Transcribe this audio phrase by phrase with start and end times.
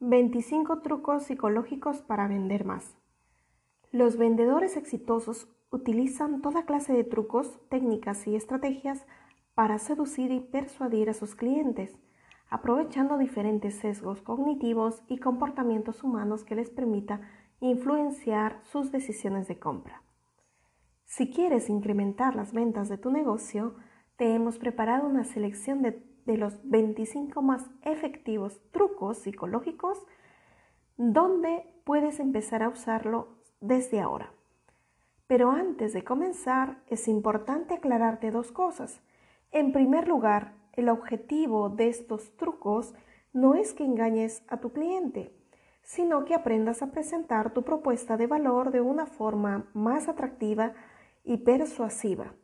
[0.00, 2.96] 25 trucos psicológicos para vender más.
[3.92, 9.06] Los vendedores exitosos utilizan toda clase de trucos, técnicas y estrategias
[9.54, 11.96] para seducir y persuadir a sus clientes,
[12.50, 17.20] aprovechando diferentes sesgos cognitivos y comportamientos humanos que les permita
[17.60, 20.02] influenciar sus decisiones de compra.
[21.04, 23.76] Si quieres incrementar las ventas de tu negocio,
[24.16, 25.92] te hemos preparado una selección de
[26.26, 29.98] de los 25 más efectivos trucos psicológicos
[30.96, 33.28] donde puedes empezar a usarlo
[33.60, 34.32] desde ahora.
[35.26, 39.00] Pero antes de comenzar, es importante aclararte dos cosas.
[39.50, 42.94] En primer lugar, el objetivo de estos trucos
[43.32, 45.34] no es que engañes a tu cliente,
[45.82, 50.72] sino que aprendas a presentar tu propuesta de valor de una forma más atractiva
[51.24, 52.34] y persuasiva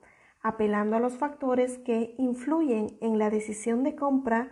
[0.43, 4.51] apelando a los factores que influyen en la decisión de compra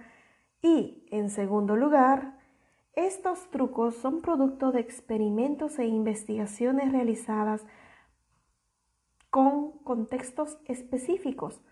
[0.60, 2.38] y, en segundo lugar,
[2.94, 7.64] estos trucos son producto de experimentos e investigaciones realizadas
[9.30, 11.62] con contextos específicos,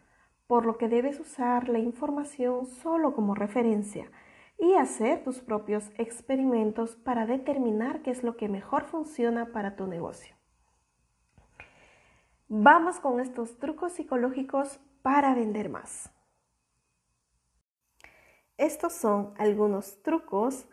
[0.47, 4.11] por lo que debes usar la información solo como referencia
[4.59, 9.87] y hacer tus propios experimentos para determinar qué es lo que mejor funciona para tu
[9.87, 10.36] negocio.
[12.49, 16.13] Vamos con estos trucos psicológicos para vender más.
[18.57, 20.69] Estos son algunos trucos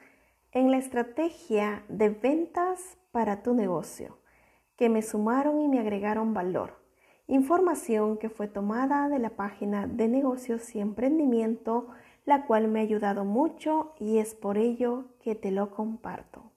[0.51, 4.19] en la estrategia de ventas para tu negocio
[4.75, 6.79] que me sumaron y me agregaron valor.
[7.25, 11.87] Información que fue tomada de la página de negocios y emprendimiento,
[12.25, 16.52] la cual me ha ayudado mucho y es por ello que te lo comparto.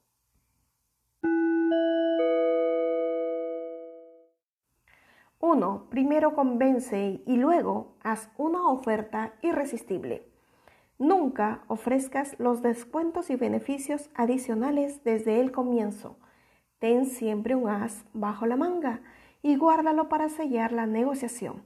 [5.40, 5.88] 1.
[5.90, 10.26] Primero convence y luego haz una oferta irresistible.
[10.98, 16.18] Nunca ofrezcas los descuentos y beneficios adicionales desde el comienzo.
[16.78, 19.02] Ten siempre un as bajo la manga
[19.42, 21.64] y guárdalo para sellar la negociación.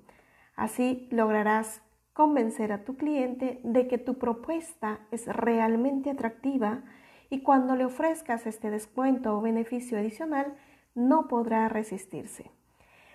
[0.56, 1.80] Así lograrás
[2.12, 6.82] convencer a tu cliente de que tu propuesta es realmente atractiva
[7.30, 10.56] y cuando le ofrezcas este descuento o beneficio adicional
[10.96, 12.50] no podrá resistirse.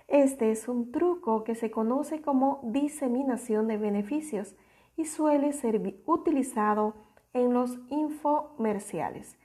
[0.07, 4.55] Este es un truco que se conoce como diseminación de beneficios
[4.95, 6.95] y suele ser utilizado
[7.33, 9.37] en los infomerciales,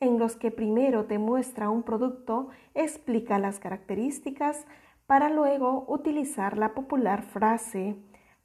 [0.00, 4.66] en los que primero te muestra un producto, explica las características,
[5.06, 7.96] para luego utilizar la popular frase,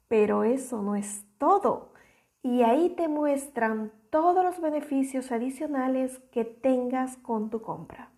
[0.08, 1.92] pero eso no es todo.
[2.42, 8.10] Y ahí te muestran todos los beneficios adicionales que tengas con tu compra.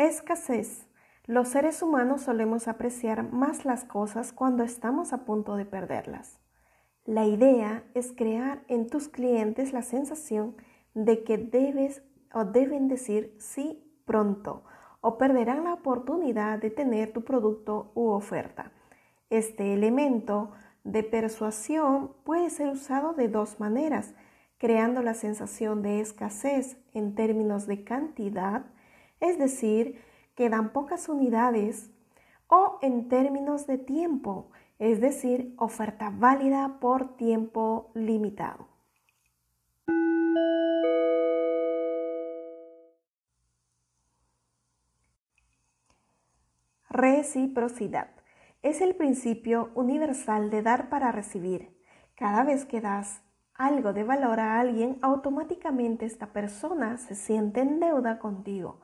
[0.00, 0.86] Escasez.
[1.26, 6.40] Los seres humanos solemos apreciar más las cosas cuando estamos a punto de perderlas.
[7.04, 10.56] La idea es crear en tus clientes la sensación
[10.94, 12.02] de que debes
[12.32, 14.64] o deben decir sí pronto
[15.02, 18.72] o perderán la oportunidad de tener tu producto u oferta.
[19.28, 20.52] Este elemento
[20.82, 24.14] de persuasión puede ser usado de dos maneras,
[24.56, 28.64] creando la sensación de escasez en términos de cantidad
[29.20, 30.02] es decir,
[30.34, 31.90] quedan pocas unidades,
[32.48, 38.66] o en términos de tiempo, es decir, oferta válida por tiempo limitado.
[46.88, 48.10] Reciprocidad.
[48.62, 51.78] Es el principio universal de dar para recibir.
[52.16, 53.22] Cada vez que das
[53.54, 58.80] algo de valor a alguien, automáticamente esta persona se siente en deuda contigo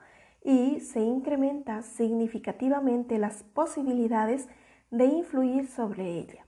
[0.46, 4.48] y se incrementa significativamente las posibilidades
[4.92, 6.46] de influir sobre ella.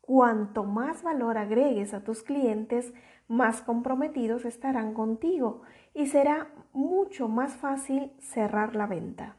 [0.00, 2.94] Cuanto más valor agregues a tus clientes,
[3.26, 5.60] más comprometidos estarán contigo
[5.92, 9.36] y será mucho más fácil cerrar la venta.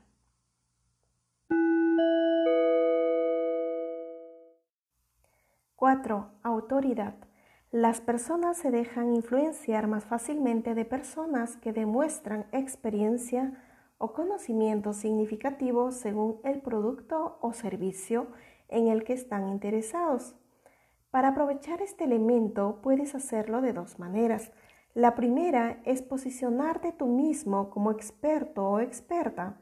[5.76, 6.30] 4.
[6.44, 7.16] Autoridad.
[7.72, 13.54] Las personas se dejan influenciar más fácilmente de personas que demuestran experiencia,
[14.00, 18.28] o conocimiento significativo según el producto o servicio
[18.70, 20.36] en el que están interesados.
[21.12, 24.52] Para aprovechar este elemento puedes hacerlo de dos maneras.
[24.94, 29.60] La primera es posicionarte tú mismo como experto o experta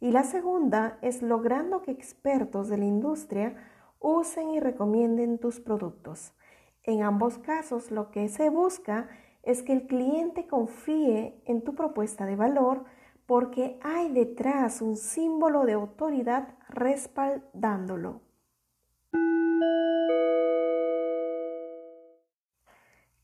[0.00, 3.56] y la segunda es logrando que expertos de la industria
[4.00, 6.34] usen y recomienden tus productos.
[6.82, 9.08] En ambos casos lo que se busca
[9.42, 12.84] es que el cliente confíe en tu propuesta de valor,
[13.28, 18.22] porque hay detrás un símbolo de autoridad respaldándolo.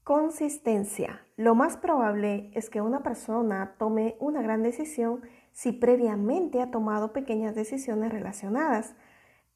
[0.03, 1.27] Consistencia.
[1.39, 5.23] Lo más probable es que una persona tome una gran decisión
[5.53, 8.95] si previamente ha tomado pequeñas decisiones relacionadas.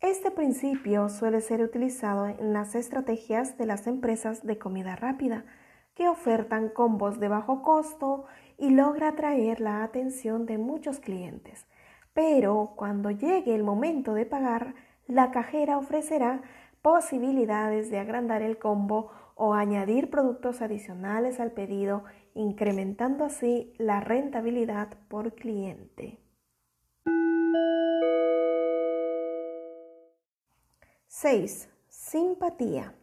[0.00, 5.44] Este principio suele ser utilizado en las estrategias de las empresas de comida rápida,
[5.98, 11.66] que ofertan combos de bajo costo y logra atraer la atención de muchos clientes.
[12.14, 14.76] Pero cuando llegue el momento de pagar,
[15.08, 16.42] la cajera ofrecerá
[16.82, 24.96] posibilidades de agrandar el combo o añadir productos adicionales al pedido, incrementando así la rentabilidad
[25.08, 26.20] por cliente.
[31.08, 31.68] 6.
[31.88, 32.94] Simpatía.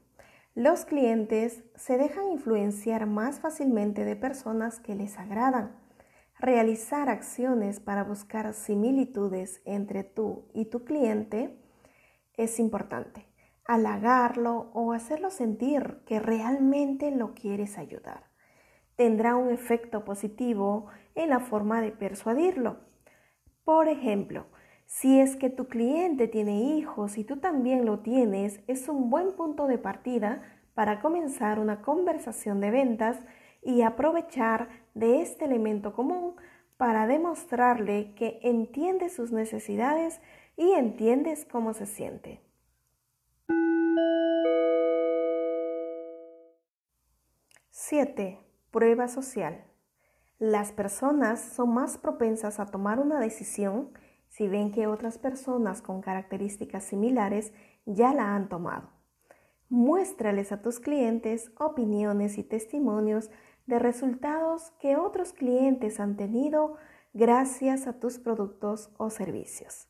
[0.55, 5.75] Los clientes se dejan influenciar más fácilmente de personas que les agradan.
[6.39, 11.61] Realizar acciones para buscar similitudes entre tú y tu cliente
[12.35, 13.27] es importante
[13.65, 18.29] halagarlo o hacerlo sentir que realmente lo quieres ayudar.
[18.95, 20.85] Tendrá un efecto positivo
[21.15, 22.77] en la forma de persuadirlo.
[23.63, 24.45] Por ejemplo,
[24.85, 29.33] si es que tu cliente tiene hijos y tú también lo tienes, es un buen
[29.33, 30.41] punto de partida
[30.73, 33.17] para comenzar una conversación de ventas
[33.61, 36.35] y aprovechar de este elemento común
[36.77, 40.21] para demostrarle que entiendes sus necesidades
[40.55, 42.41] y entiendes cómo se siente.
[47.71, 48.39] 7.
[48.71, 49.63] Prueba social.
[50.37, 53.91] Las personas son más propensas a tomar una decisión
[54.35, 57.53] si ven que otras personas con características similares
[57.85, 58.89] ya la han tomado.
[59.69, 63.31] Muéstrales a tus clientes opiniones y testimonios
[63.65, 66.75] de resultados que otros clientes han tenido
[67.13, 69.87] gracias a tus productos o servicios.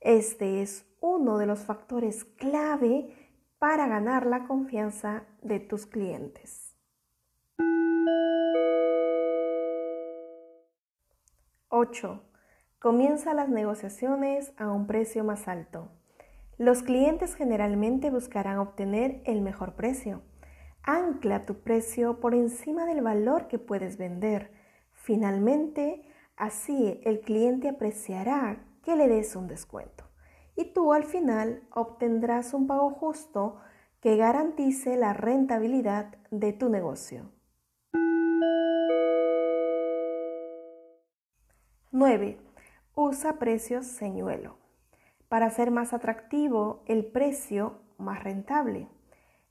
[0.00, 3.14] Este es uno de los factores clave
[3.58, 6.74] para ganar la confianza de tus clientes.
[11.68, 12.31] 8.
[12.82, 15.92] Comienza las negociaciones a un precio más alto.
[16.58, 20.22] Los clientes generalmente buscarán obtener el mejor precio.
[20.82, 24.50] Ancla tu precio por encima del valor que puedes vender.
[24.94, 26.02] Finalmente,
[26.36, 30.02] así el cliente apreciará que le des un descuento.
[30.56, 33.60] Y tú al final obtendrás un pago justo
[34.00, 37.30] que garantice la rentabilidad de tu negocio.
[41.92, 42.41] 9.
[42.94, 44.58] Usa precios señuelo.
[45.30, 48.86] Para ser más atractivo, el precio más rentable.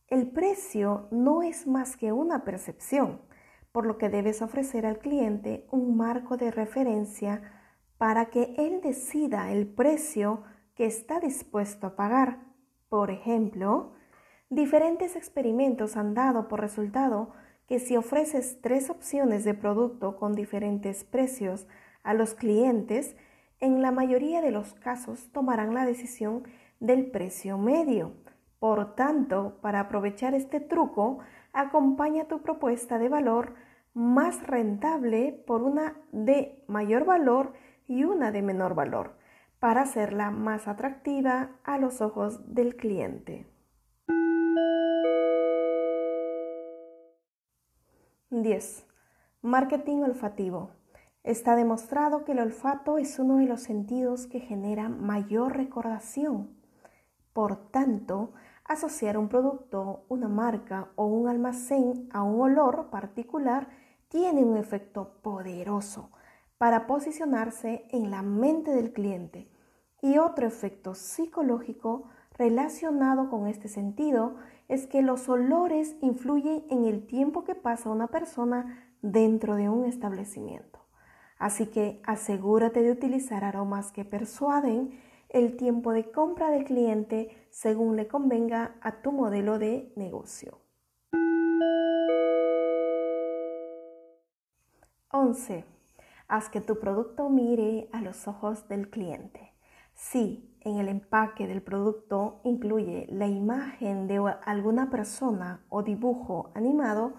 [0.10, 3.20] El precio no es más que una percepción,
[3.72, 7.42] por lo que debes ofrecer al cliente un marco de referencia
[7.98, 10.44] para que él decida el precio
[10.76, 12.42] que está dispuesto a pagar.
[12.90, 13.94] Por ejemplo,
[14.52, 17.32] diferentes experimentos han dado por resultado
[17.66, 21.68] que si ofreces tres opciones de producto con diferentes precios
[22.04, 23.16] a los clientes,
[23.62, 26.44] en la mayoría de los casos tomarán la decisión
[26.80, 28.14] del precio medio.
[28.60, 31.20] Por tanto, para aprovechar este truco,
[31.54, 33.54] acompaña tu propuesta de valor
[33.94, 37.54] más rentable por una de mayor valor
[37.88, 39.16] y una de menor valor,
[39.60, 43.48] para hacerla más atractiva a los ojos del cliente.
[48.30, 48.88] 10.
[49.42, 50.72] Marketing olfativo.
[51.24, 56.50] Está demostrado que el olfato es uno de los sentidos que genera mayor recordación.
[57.32, 58.32] Por tanto,
[58.66, 63.68] asociar un producto, una marca o un almacén a un olor particular
[64.08, 66.10] tiene un efecto poderoso
[66.58, 69.48] para posicionarse en la mente del cliente.
[70.02, 74.38] Y otro efecto psicológico relacionado con este sentido
[74.68, 79.86] es que los olores influyen en el tiempo que pasa una persona dentro de un
[79.86, 80.71] establecimiento.
[81.42, 87.96] Así que asegúrate de utilizar aromas que persuaden el tiempo de compra del cliente según
[87.96, 90.60] le convenga a tu modelo de negocio.
[95.10, 95.66] 11.
[96.28, 99.56] Haz que tu producto mire a los ojos del cliente.
[99.96, 107.14] Si en el empaque del producto incluye la imagen de alguna persona o dibujo animado,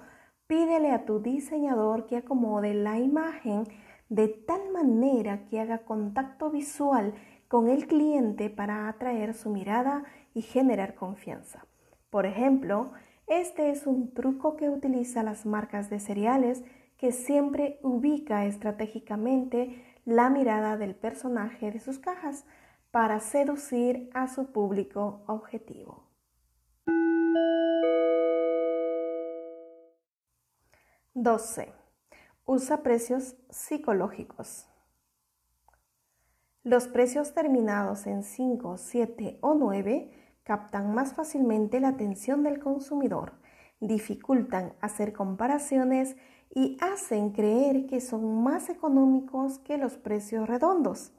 [0.46, 3.64] pídele a tu diseñador que acomode la imagen
[4.12, 7.14] de tal manera que haga contacto visual
[7.48, 10.04] con el cliente para atraer su mirada
[10.34, 11.64] y generar confianza.
[12.10, 12.92] Por ejemplo,
[13.26, 16.62] este es un truco que utiliza las marcas de cereales
[16.98, 22.44] que siempre ubica estratégicamente la mirada del personaje de sus cajas
[22.90, 26.02] para seducir a su público objetivo.
[31.14, 31.81] 12.
[32.44, 34.66] Usa precios psicológicos.
[36.64, 40.10] Los precios terminados en 5, 7 o 9
[40.42, 43.34] captan más fácilmente la atención del consumidor,
[43.80, 46.16] dificultan hacer comparaciones
[46.52, 51.12] y hacen creer que son más económicos que los precios redondos.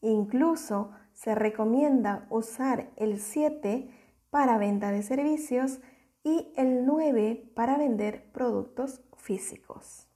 [0.00, 3.90] Incluso se recomienda usar el 7
[4.30, 5.80] para venta de servicios
[6.22, 10.07] y el 9 para vender productos físicos.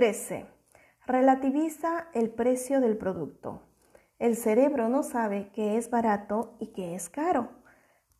[0.00, 0.46] 13.
[1.06, 3.60] Relativiza el precio del producto.
[4.18, 7.50] El cerebro no sabe qué es barato y qué es caro,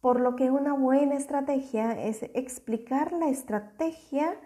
[0.03, 4.39] por lo que una buena estrategia es explicar la estrategia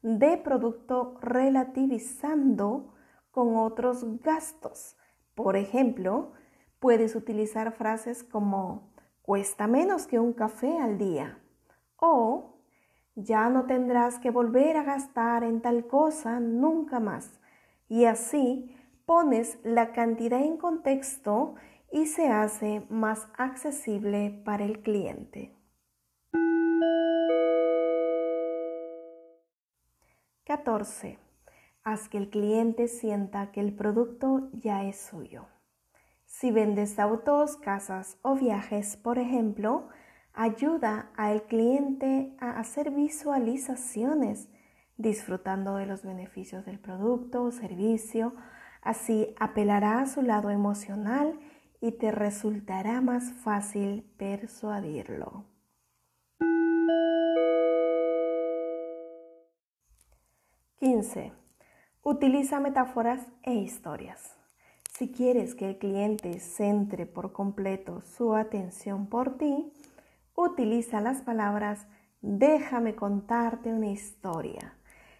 [0.00, 2.94] de producto relativizando
[3.32, 4.96] con otros gastos.
[5.34, 6.32] Por ejemplo,
[6.80, 11.38] puedes utilizar frases como cuesta menos que un café al día
[11.96, 12.57] o
[13.18, 17.40] ya no tendrás que volver a gastar en tal cosa nunca más.
[17.88, 18.74] Y así
[19.06, 21.54] pones la cantidad en contexto
[21.90, 25.54] y se hace más accesible para el cliente.
[30.44, 31.18] 14.
[31.82, 35.46] Haz que el cliente sienta que el producto ya es suyo.
[36.24, 39.88] Si vendes autos, casas o viajes, por ejemplo,
[40.38, 44.48] ayuda al cliente a hacer visualizaciones,
[44.96, 48.34] disfrutando de los beneficios del producto o servicio.
[48.80, 51.40] Así apelará a su lado emocional
[51.80, 55.44] y te resultará más fácil persuadirlo.
[60.78, 61.32] (15)
[62.04, 64.36] Utiliza metáforas e historias.
[64.96, 69.72] Si quieres que el cliente centre por completo su atención por ti,
[70.38, 71.88] utiliza las palabras
[72.20, 74.74] déjame contarte una historia.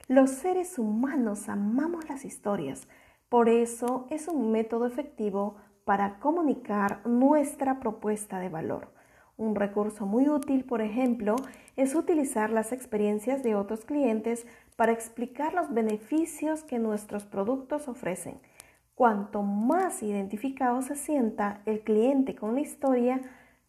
[0.06, 2.88] Los seres humanos amamos las historias,
[3.28, 8.92] por eso es un método efectivo para comunicar nuestra propuesta de valor.
[9.37, 11.34] Un recurso muy útil, por ejemplo,
[11.76, 14.46] es utilizar las experiencias de otros clientes
[14.76, 18.40] para explicar los beneficios que nuestros productos ofrecen.
[18.94, 23.20] Cuanto más identificado se sienta el cliente con la historia,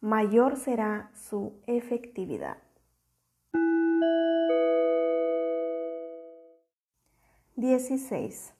[0.02, 2.58] mayor será su efectividad.
[7.58, 8.54] 16.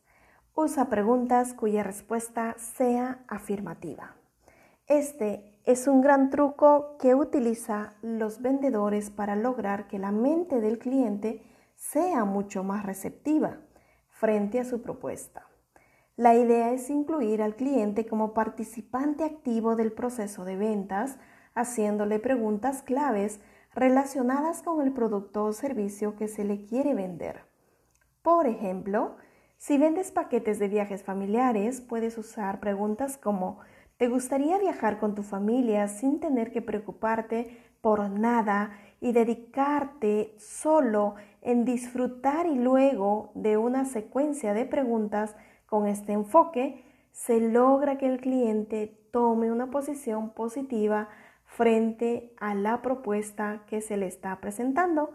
[0.56, 4.16] Usa preguntas cuya respuesta sea afirmativa.
[4.88, 10.80] Este es un gran truco que utiliza los vendedores para lograr que la mente del
[10.80, 11.42] cliente
[11.76, 13.62] sea mucho más receptiva
[14.10, 15.49] frente a su propuesta.
[16.20, 21.18] La idea es incluir al cliente como participante activo del proceso de ventas,
[21.56, 23.40] haciéndole preguntas claves
[23.74, 27.46] relacionadas con el producto o servicio que se le quiere vender.
[28.22, 29.16] Por ejemplo,
[29.58, 33.60] si vendes paquetes de viajes familiares, puedes usar preguntas como
[33.96, 41.16] ¿te gustaría viajar con tu familia sin tener que preocuparte por nada y dedicarte solo
[41.42, 45.38] en disfrutar y luego de una secuencia de preguntas
[45.70, 51.10] con este enfoque, se logra que el cliente tome una posición positiva
[51.46, 55.12] frente a la propuesta que se le está presentando.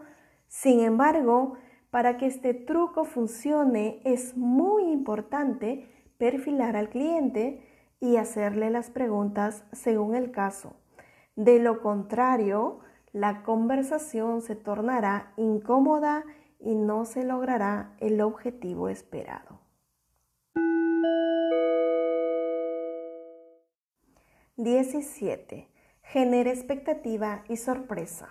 [0.47, 1.53] Sin embargo,
[1.89, 7.61] para que este truco funcione es muy importante perfilar al cliente
[7.99, 10.75] y hacerle las preguntas según el caso.
[11.35, 12.79] De lo contrario,
[13.11, 16.23] la conversación se tornará incómoda
[16.59, 19.64] y no se logrará el objetivo esperado.
[24.57, 25.67] 17.
[26.01, 28.29] Genera expectativa y sorpresa.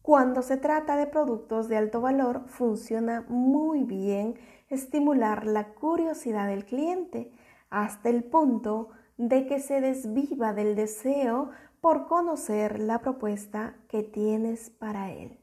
[0.00, 4.36] Cuando se trata de productos de alto valor, funciona muy bien
[4.70, 7.32] estimular la curiosidad del cliente
[7.68, 11.50] hasta el punto de que se desviva del deseo
[11.82, 15.38] por conocer la propuesta que tienes para él.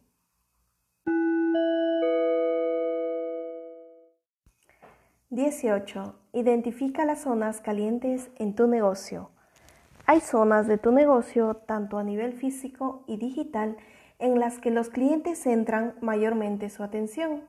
[5.30, 6.16] 18.
[6.34, 9.30] Identifica las zonas calientes en tu negocio.
[10.12, 13.78] Hay zonas de tu negocio, tanto a nivel físico y digital,
[14.20, 17.44] en las que los clientes centran mayormente su atención,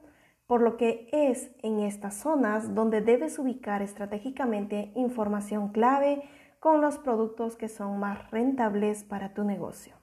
[0.46, 6.22] por lo que es en estas zonas donde debes ubicar estratégicamente información clave
[6.60, 9.96] con los productos que son más rentables para tu negocio.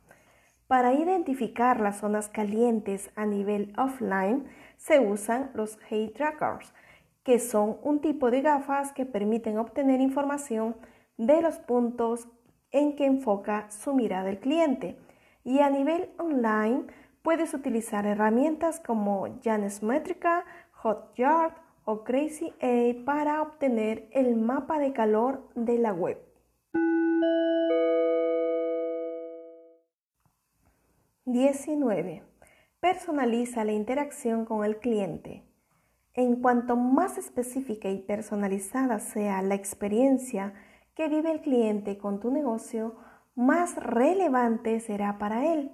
[0.67, 4.43] Para identificar las zonas calientes a nivel offline,
[4.75, 6.73] se usan los Hey Trackers,
[7.23, 10.75] que son un tipo de gafas que permiten obtener información
[11.15, 12.27] de los puntos
[12.71, 14.97] en que enfoca su mirada el cliente.
[15.43, 16.83] Y a nivel online,
[17.21, 24.93] puedes utilizar herramientas como Janus Metrica, Hotjar o Crazy A para obtener el mapa de
[24.93, 26.17] calor de la web.
[31.25, 32.23] 19.
[32.79, 35.43] Personaliza la interacción con el cliente.
[36.13, 40.53] En cuanto más específica y personalizada sea la experiencia
[40.99, 42.93] que vive el cliente con tu negocio,
[43.33, 45.71] más relevante será para él.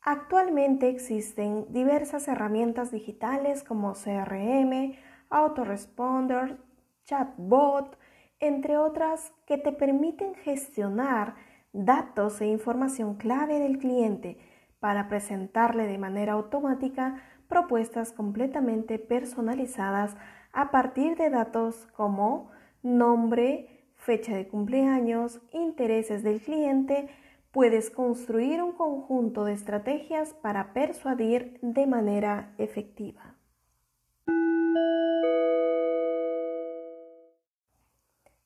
[0.00, 4.96] Actualmente existen diversas herramientas digitales como CRM,
[5.30, 6.58] autoresponder,
[7.04, 7.96] chatbot,
[8.40, 11.36] entre otras que te permiten gestionar
[11.72, 14.38] datos e información clave del cliente
[14.80, 20.16] para presentarle de manera automática propuestas completamente personalizadas
[20.52, 22.50] a partir de datos como
[22.82, 23.71] nombre,
[24.02, 27.08] fecha de cumpleaños, intereses del cliente,
[27.52, 33.36] puedes construir un conjunto de estrategias para persuadir de manera efectiva.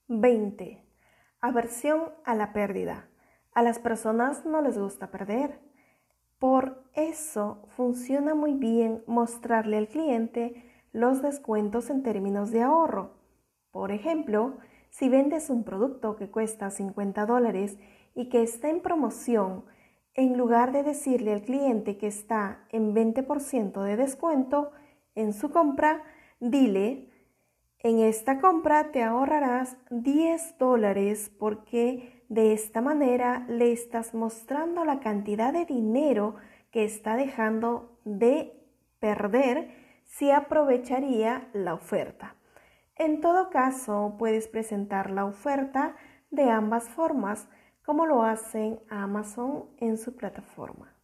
[0.09, 0.85] (20)
[1.41, 3.09] Aversión a la pérdida.
[3.55, 5.61] A las personas no les gusta perder.
[6.39, 13.15] Por eso funciona muy bien mostrarle al cliente los descuentos en términos de ahorro.
[13.71, 14.59] Por ejemplo,
[14.91, 17.79] si vendes un producto que cuesta 50 dólares
[18.15, 19.65] y que está en promoción,
[20.15, 24.73] en lugar de decirle al cliente que está en 20% de descuento
[25.15, 26.03] en su compra,
[26.41, 27.11] dile,
[27.81, 35.01] en esta compra te ahorrarás 10 dólares porque de esta manera le estás mostrando la
[35.01, 36.37] cantidad de dinero
[36.71, 38.53] que está dejando de
[38.99, 39.71] perder
[40.05, 42.37] si aprovecharía la oferta.
[42.99, 45.97] En todo caso, puedes presentar la oferta
[46.31, 47.47] de ambas formas,
[47.85, 50.95] como lo hacen Amazon en su plataforma.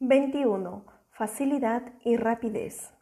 [0.00, 0.84] 21.
[1.12, 2.92] Facilidad y rapidez.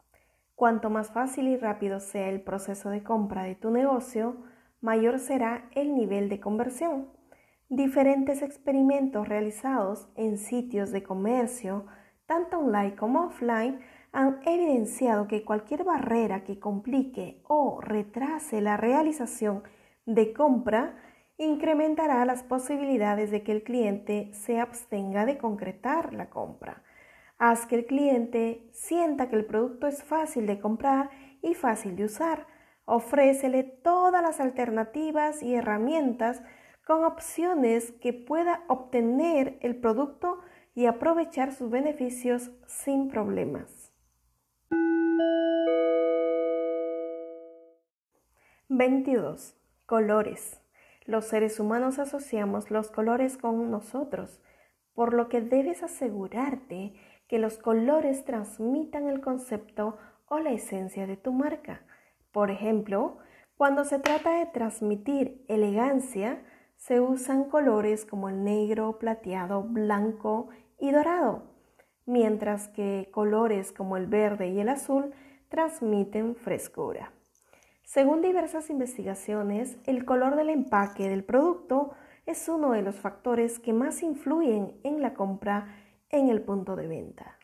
[0.55, 4.37] Cuanto más fácil y rápido sea el proceso de compra de tu negocio,
[4.83, 7.09] mayor será el nivel de conversión.
[7.71, 11.87] Diferentes experimentos realizados en sitios de comercio,
[12.27, 13.81] tanto online como offline,
[14.13, 19.63] han evidenciado que cualquier barrera que complique o retrase la realización
[20.07, 20.97] de compra
[21.37, 26.83] incrementará las posibilidades de que el cliente se abstenga de concretar la compra.
[27.39, 32.05] Haz que el cliente sienta que el producto es fácil de comprar y fácil de
[32.05, 32.47] usar.
[32.85, 36.43] Ofrécele todas las alternativas y herramientas
[36.85, 40.41] con opciones que pueda obtener el producto
[40.75, 43.78] y aprovechar sus beneficios sin problemas.
[48.79, 49.57] 22.
[49.87, 50.61] Colores.
[51.07, 54.41] Los seres humanos asociamos los colores con nosotros,
[54.93, 56.93] por lo que debes asegurarte
[57.29, 59.97] que los colores transmitan el concepto
[60.29, 61.81] o la esencia de tu marca.
[62.31, 63.17] Por ejemplo,
[63.57, 66.45] cuando se trata de transmitir elegancia,
[66.77, 71.58] se usan colores como el negro, plateado, blanco y dorado,
[72.09, 75.13] mientras que colores como el verde y el azul
[75.49, 77.13] transmiten frescura.
[77.85, 81.93] Según diversas investigaciones, el color del empaque del producto
[82.25, 85.77] es uno de los factores que más influyen en la compra
[86.09, 87.39] en el punto de venta.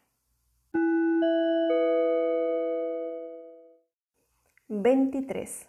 [4.69, 5.69] 23.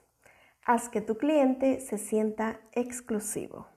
[0.65, 3.67] Haz que tu cliente se sienta exclusivo.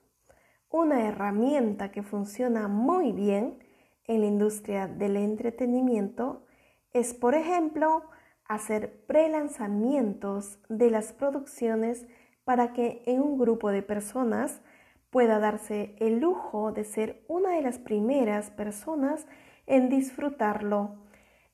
[0.71, 3.68] Una herramienta que funciona muy bien
[4.09, 6.45] en la industria del entretenimiento
[6.93, 8.03] es, por ejemplo,
[8.45, 12.07] hacer prelanzamientos de las producciones
[12.45, 14.63] para que en un grupo de personas
[15.11, 19.27] pueda darse el lujo de ser una de las primeras personas
[19.67, 20.97] en disfrutarlo.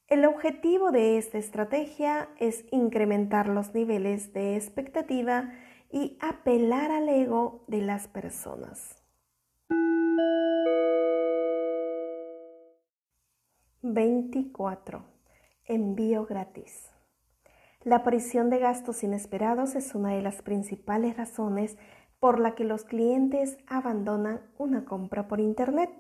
[0.07, 5.53] El objetivo de esta estrategia es incrementar los niveles de expectativa
[5.91, 9.04] y apelar al ego de las personas.
[13.85, 15.05] 24.
[15.67, 16.91] Envío gratis.
[17.83, 21.77] La aparición de gastos inesperados es una de las principales razones
[22.19, 25.91] por la que los clientes abandonan una compra por Internet.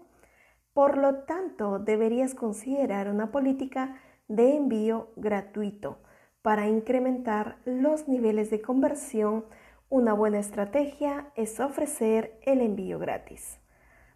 [0.73, 5.99] Por lo tanto, deberías considerar una política de envío gratuito
[6.40, 9.44] para incrementar los niveles de conversión.
[9.90, 13.61] Una buena estrategia es ofrecer el envío gratis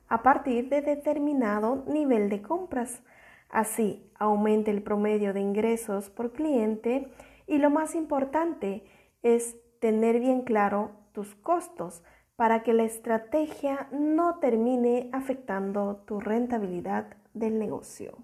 [0.09, 3.03] a partir de determinado nivel de compras
[3.49, 7.09] Así, aumenta el promedio de ingresos por cliente
[7.47, 8.85] y lo más importante
[9.23, 12.03] es tener bien claro tus costos
[12.37, 18.19] para que la estrategia no termine afectando tu rentabilidad del negocio.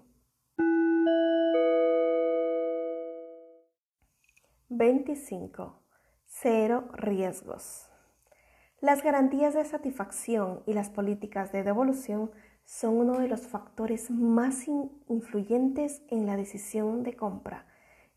[4.69, 5.81] 25.
[6.25, 7.89] Cero riesgos.
[8.81, 12.31] Las garantías de satisfacción y las políticas de devolución
[12.65, 14.67] son uno de los factores más
[15.07, 17.67] influyentes en la decisión de compra.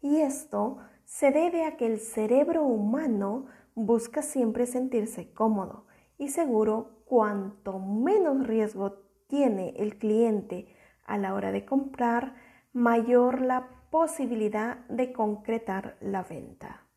[0.01, 7.03] Y esto se debe a que el cerebro humano busca siempre sentirse cómodo y seguro
[7.05, 12.35] cuanto menos riesgo tiene el cliente a la hora de comprar,
[12.73, 16.88] mayor la posibilidad de concretar la venta.